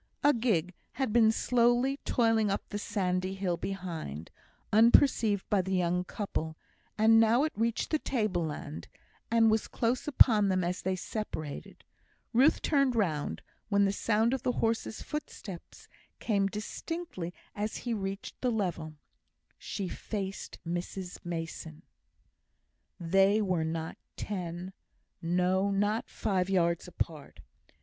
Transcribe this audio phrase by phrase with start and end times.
[0.23, 4.31] A gig had been slowly toiling up the sandy hill behind,
[4.73, 6.57] unperceived by the young couple,
[6.97, 8.87] and now it reached the table land,
[9.29, 11.83] and was close upon them as they separated.
[12.33, 15.87] Ruth turned round, when the sound of the horse's footsteps
[16.17, 18.95] came distinctly as he reached the level.
[19.59, 21.83] She faced Mrs Mason!
[22.99, 24.73] They were not ten
[25.21, 27.41] no, not five yards apart.